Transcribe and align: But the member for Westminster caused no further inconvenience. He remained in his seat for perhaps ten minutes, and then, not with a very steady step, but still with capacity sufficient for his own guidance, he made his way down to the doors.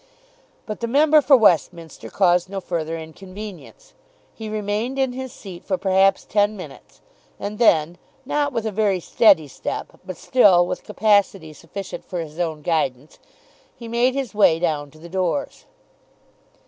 But 0.65 0.79
the 0.79 0.87
member 0.87 1.21
for 1.21 1.37
Westminster 1.37 2.09
caused 2.09 2.49
no 2.49 2.59
further 2.59 2.97
inconvenience. 2.97 3.93
He 4.33 4.49
remained 4.49 4.97
in 4.97 5.11
his 5.13 5.31
seat 5.31 5.63
for 5.63 5.77
perhaps 5.77 6.25
ten 6.25 6.57
minutes, 6.57 7.01
and 7.39 7.59
then, 7.59 7.99
not 8.25 8.51
with 8.51 8.65
a 8.65 8.71
very 8.71 8.99
steady 8.99 9.47
step, 9.47 9.99
but 10.03 10.17
still 10.17 10.65
with 10.65 10.81
capacity 10.85 11.53
sufficient 11.53 12.03
for 12.03 12.19
his 12.19 12.39
own 12.39 12.63
guidance, 12.63 13.19
he 13.75 13.87
made 13.87 14.15
his 14.15 14.33
way 14.33 14.57
down 14.57 14.89
to 14.89 14.97
the 14.97 15.07
doors. 15.07 15.65